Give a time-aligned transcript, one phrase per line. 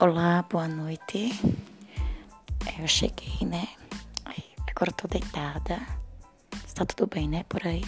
[0.00, 1.30] Olá, boa noite.
[2.80, 3.68] Eu cheguei, né?
[4.68, 5.80] Agora eu tô deitada.
[6.66, 7.44] Está tudo bem, né?
[7.48, 7.84] Por aí.